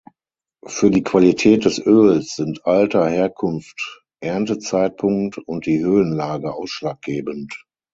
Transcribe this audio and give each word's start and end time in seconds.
Für 0.65 0.89
die 0.89 1.03
Qualität 1.03 1.63
des 1.63 1.77
Öls 1.77 2.35
sind 2.35 2.65
Alter, 2.65 3.07
Herkunft, 3.07 4.01
Erntezeitpunkt 4.19 5.37
und 5.37 5.67
die 5.67 5.81
Höhenlage 5.83 6.55
ausschlaggebend. 6.55 7.53